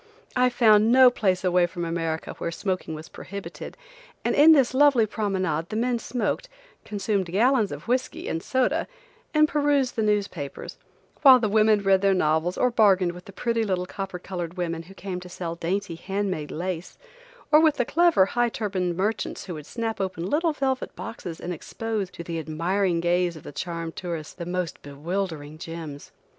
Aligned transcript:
I 0.35 0.49
found 0.49 0.91
no 0.91 1.11
place 1.11 1.43
away 1.43 1.67
from 1.67 1.85
America 1.85 2.33
where 2.39 2.49
smoking 2.49 2.95
was 2.95 3.07
prohibited, 3.07 3.77
and 4.25 4.33
in 4.33 4.51
this 4.51 4.73
lovely 4.73 5.05
promenade 5.05 5.67
the 5.69 5.75
men 5.75 5.99
smoked, 5.99 6.49
consumed 6.83 7.27
gallons 7.27 7.71
of 7.71 7.87
whiskey 7.87 8.27
and 8.27 8.41
soda 8.41 8.87
and 9.31 9.47
perused 9.47 9.95
the 9.95 10.01
newspapers, 10.01 10.77
while 11.21 11.37
the 11.37 11.47
women 11.47 11.83
read 11.83 12.01
their 12.01 12.15
novels 12.15 12.57
or 12.57 12.71
bargained 12.71 13.11
with 13.11 13.25
the 13.25 13.31
pretty 13.31 13.63
little 13.63 13.85
copper 13.85 14.17
colored 14.17 14.57
women 14.57 14.81
who 14.81 14.95
came 14.95 15.19
to 15.19 15.29
sell 15.29 15.53
dainty 15.53 15.93
hand 15.93 16.31
made 16.31 16.49
lace, 16.49 16.97
or 17.51 17.59
with 17.59 17.75
the 17.75 17.85
clever, 17.85 18.25
high 18.25 18.49
turbaned 18.49 18.97
merchants 18.97 19.45
who 19.45 19.53
would 19.53 19.67
snap 19.67 20.01
open 20.01 20.27
little 20.27 20.51
velvet 20.53 20.95
boxes 20.95 21.39
and 21.39 21.53
expose, 21.53 22.09
to 22.09 22.23
the 22.23 22.39
admiring 22.39 23.01
gaze 23.01 23.35
of 23.35 23.43
the 23.43 23.51
charmed 23.51 23.95
tourists, 23.95 24.33
the 24.33 24.47
most 24.47 24.81
bewildering 24.81 25.59
gems. 25.59 26.11